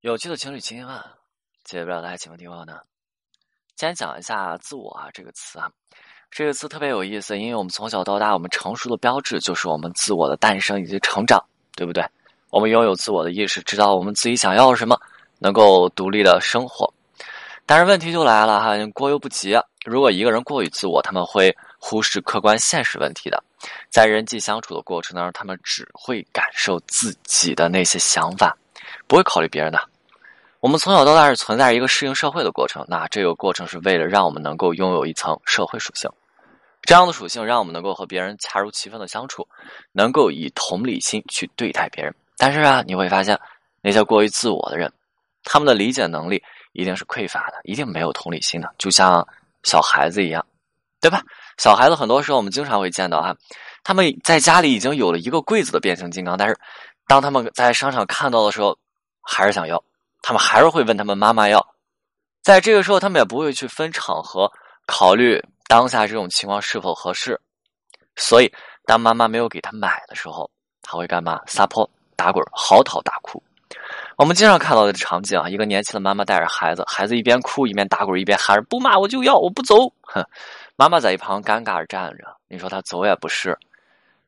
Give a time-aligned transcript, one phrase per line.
[0.00, 1.04] 有趣的情侣千千万，
[1.62, 2.80] 解不了的爱情问题问呢？
[3.76, 5.70] 今天讲一下“自我”啊这个词啊，
[6.30, 11.38] 这个词特别有意思，因为我们从小到大，我们成熟的标志就是我们自我的诞生以及成长，
[11.76, 12.02] 对不对？
[12.48, 14.98] 我们拥有自我的意识，知道我们自己想要什么，
[15.38, 16.90] 能够独立的生活。
[17.66, 19.54] 但是问题就来了哈，过犹不及。
[19.84, 23.44] 如果一个人过于自我，他们会忽视客观现实问题的，
[23.90, 28.56] 在人际相处的过程当中，他们只会感受自己的那些想法。
[29.06, 29.89] 不会考虑别人的。
[30.60, 36.10] 我们从小到大是存在一个适应社会的过程，那这个过程是为了让我们能够拥有一层社会属性，
[36.82, 39.48] 这样的属性让我们能够和别人恰如其分的相处，
[39.92, 42.14] 能够以同理心去对待别人。
[42.36, 43.40] 但是啊，你会发现
[43.80, 44.92] 那些过于自我的人，
[45.44, 49.26] 他们的理解能力一定是匮乏的，一定没有同理心的，就像
[49.62, 50.44] 小孩子一样，
[51.00, 51.22] 对吧？
[51.56, 53.34] 小孩子很多时候我们经常会见到哈，
[53.82, 56.54] 他们在家里已经有了一个柜子的变形金刚，但是
[57.06, 58.76] 当他们在商场看到的时候，
[59.22, 59.82] 还是想要，
[60.22, 61.74] 他们还是会问他们妈妈要，
[62.42, 64.50] 在这个时候，他们也不会去分场合
[64.86, 67.40] 考虑当下这种情况是否合适，
[68.16, 68.52] 所以
[68.84, 70.50] 当妈妈没有给他买的时候，
[70.82, 71.40] 他会干嘛？
[71.46, 73.42] 撒泼打滚，嚎啕大哭。
[74.16, 79.90] 我们经常看到的场景啊，一个年轻的妈妈带着孩子，孩子一边哭一边打滚，一边喊着“不骂我就要，我不走”。
[80.02, 80.22] 哼，
[80.76, 83.56] 妈妈在一旁尴尬着站着，你说他走也不是，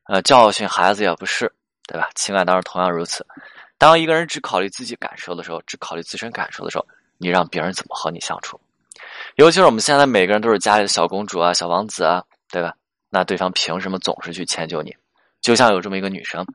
[0.05, 1.51] 呃，教训孩子也不是，
[1.85, 2.09] 对吧？
[2.15, 3.23] 情感当中同样如此。
[3.77, 6.85] 当一个人只考虑自己感受的时候，只考虑自身感受的时候，
[7.17, 8.59] 你让别人怎么和你相处？
[9.35, 12.73] 尤其是我们现在每个人都是家里的小公主啊、小王子啊，对吧？
[13.09, 14.95] 那对方凭什么总是去迁就你？
[15.41, 16.45] 就像有这么一个女生，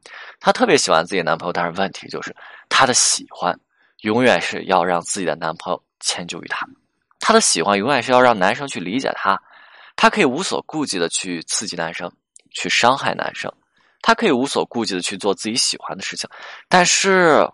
[0.41, 2.35] 她特别喜欢自己男朋友，但是问题就是
[2.69, 3.59] 她的喜欢
[4.01, 6.67] 永远是要让自己的男朋友迁就于她，
[7.21, 9.39] 她的喜欢永远是要让男生去理解她，
[9.95, 12.11] 她可以无所顾忌的去刺激男生，
[12.53, 13.53] 去伤害男生。
[14.01, 16.29] 他可以无所顾忌的去做自己喜欢的事情，
[16.69, 17.49] 但是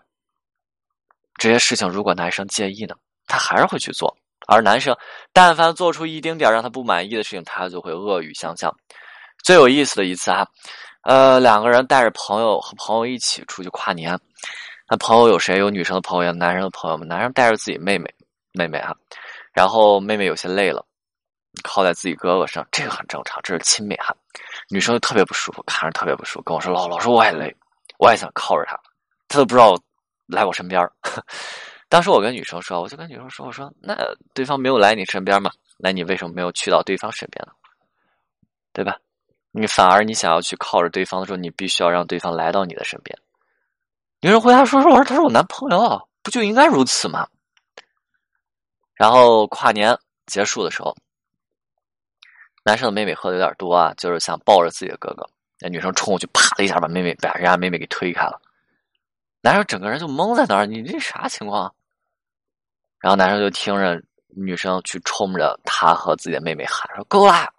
[1.37, 2.95] 这些事情如果男生介意呢，
[3.27, 4.15] 他还是会去做。
[4.47, 4.95] 而男生
[5.33, 8.71] 但凡做出一丁点让他不满意的事情，他就会恶语相向。
[9.43, 10.47] 最有意思的一次啊，
[11.01, 14.17] 呃，两个人带着朋友和朋友一起出去跨年，
[14.87, 15.57] 那朋友有谁？
[15.57, 17.07] 有女生的朋友，有男生的朋友们。
[17.07, 18.07] 男生带着自己妹妹，
[18.53, 18.93] 妹妹啊，
[19.51, 20.85] 然后妹妹有些累了。
[21.63, 24.15] 靠在自己哥哥上，这个很正常，这是亲妹哈。
[24.69, 27.55] 女生就特别不舒服，看着特别不舒服，跟我说：“老老师，我也累，
[27.99, 28.75] 我也想靠着他，
[29.27, 29.77] 他都不知道
[30.25, 30.81] 来我身边。
[31.87, 33.95] ”当时我跟女生说，我就跟女生说：“我说那
[34.33, 35.51] 对方没有来你身边嘛？
[35.77, 37.53] 那你为什么没有去到对方身边呢？
[38.73, 38.97] 对吧？
[39.51, 43.17] 你反而你想要去靠着对方的时候，你必须要让对方来到你的身边。”
[44.19, 47.27] 女生回答说：“说我说他是我男朋友，不就应该如此吗？”
[48.95, 49.95] 然后跨年
[50.25, 50.95] 结束的时候。
[52.65, 55.23] 男生的妹妹喝的有点多啊，就是想抱着自己的哥哥。
[55.59, 58.41] 那女生冲过去，啪的一下把妹妹把人家妹妹给推开了。
[59.41, 61.75] 男生整个人就懵在那儿，你这啥情况？
[62.99, 64.01] 然后男生就听着
[64.35, 67.53] 女生去冲着他和自己的妹妹喊说：“够啦！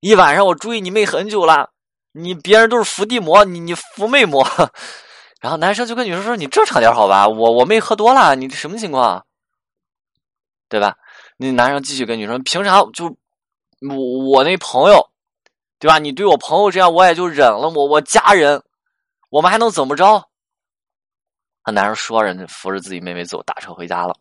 [0.00, 1.70] 一晚上我注意你妹很久了，
[2.10, 4.44] 你别人都是伏地魔，你你伏妹魔。”
[5.40, 7.28] 然后男生就跟女生说：“你正常点好吧？
[7.28, 9.24] 我我妹喝多了，你这什么情况？
[10.68, 10.96] 对吧？”
[11.38, 13.16] 那男生继续跟女生：“平常就。”
[13.80, 13.96] 我
[14.30, 15.10] 我那朋友，
[15.78, 15.98] 对吧？
[15.98, 17.68] 你对我朋友这样，我也就忍了。
[17.68, 18.62] 我我家人，
[19.28, 20.28] 我们还能怎么着？
[21.64, 24.16] 那男生说着，扶着自己妹妹走，打车回家了。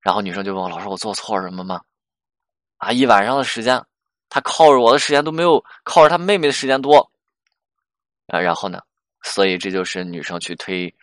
[0.00, 1.80] 然后女生就问我：“老师，我做错什么吗？”
[2.78, 3.82] 啊，一晚上的时间，
[4.28, 7.10] 他靠着我的时间都没有靠着他妹妹的时间多。
[8.26, 8.80] 啊，然后呢？
[9.22, 10.94] 所以这就是女生去推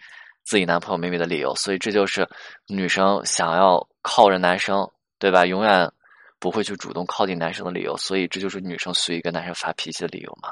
[0.44, 1.56] 自己男朋友妹妹的理由。
[1.56, 2.28] 所以这就是
[2.68, 4.90] 女生想要靠着男生，
[5.20, 5.46] 对吧？
[5.46, 5.92] 永远。
[6.40, 10.52] 不会去主动靠近男生的理由，所以这就是女生随意跟男生发脾气的理由吗？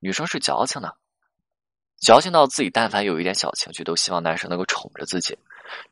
[0.00, 0.94] 女生是矫情的，
[2.00, 5.36] 矫情到自己但凡有一点小情绪，都希望男生能够宠着自己。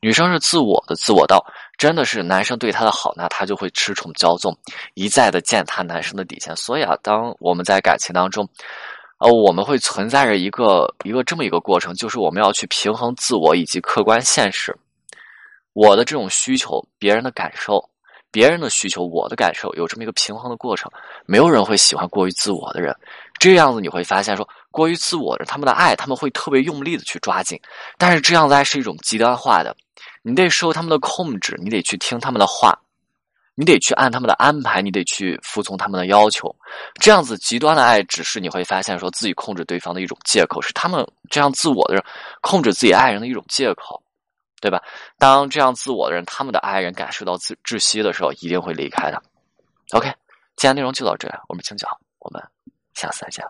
[0.00, 1.44] 女生是自我的自我到
[1.78, 4.56] 真的是男生对她的好，那她就会恃宠骄纵，
[4.94, 6.54] 一再的践踏男生的底线。
[6.56, 8.46] 所以啊，当我们在感情当中，
[9.18, 14.76] 呃，我们会存在着一个一个这么一个过程，就是我们要去平衡自我以及客观现实，
[15.72, 17.88] 我的这种需求，别人的感受。
[18.32, 20.90] 别人的需求，我的感受，有这么一个平衡的过程。
[21.26, 22.96] 没有人会喜欢过于自我的人，
[23.38, 27.60] 这样子你会发现，说过于自我的他们的爱，他们会特别用力的去抓紧。
[27.98, 29.76] 但是这样子爱是一种极端化的，
[30.22, 32.76] 你得受他们的控制，你得去听他们的话，
[33.54, 36.52] 你得去按他们的安排，你得去服从他们的要求。
[36.94, 42.02] 这样子极端的爱，只是你会发现，说自己控制对方的一种借口，是他们这样自我的人
[42.40, 44.01] 控制自己爱人的一种借口。
[44.62, 44.80] 对吧？
[45.18, 49.20] 当这样自我的人，他们的爱人感受到窒窒息的时候，一定会离开的。
[49.90, 50.06] OK，
[50.56, 52.40] 今天内容就到这，我们清讲，我们
[52.94, 53.44] 下次再见。